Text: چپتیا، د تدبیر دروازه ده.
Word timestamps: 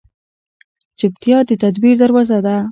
چپتیا، 0.99 1.37
د 1.47 1.51
تدبیر 1.63 1.95
دروازه 2.03 2.37
ده. 2.45 2.55